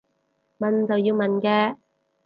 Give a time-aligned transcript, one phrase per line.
[0.59, 1.77] 問就要問嘅